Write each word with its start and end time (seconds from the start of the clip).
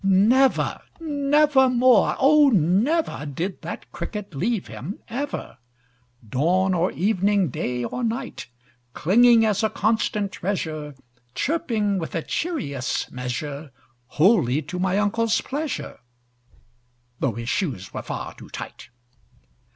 Never 0.03 0.81
never 0.99 1.69
more 1.69 2.15
oh, 2.17 2.49
never, 2.49 3.23
Did 3.27 3.61
that 3.61 3.91
Cricket 3.91 4.33
leave 4.33 4.65
him 4.65 4.97
ever, 5.07 5.59
Dawn 6.27 6.73
or 6.73 6.89
evening, 6.93 7.49
day 7.49 7.83
or 7.83 8.03
night; 8.03 8.47
Clinging 8.93 9.45
as 9.45 9.61
a 9.61 9.69
constant 9.69 10.31
treasure, 10.31 10.95
Chirping 11.35 11.99
with 11.99 12.15
a 12.15 12.23
cheerious 12.23 13.11
measure, 13.11 13.69
Wholly 14.17 14.63
to 14.63 14.79
my 14.79 14.97
uncle's 14.97 15.39
pleasure 15.39 15.99
(Though 17.19 17.33
his 17.33 17.49
shoes 17.49 17.93
were 17.93 18.01
far 18.01 18.33
too 18.33 18.49
tight). 18.49 18.89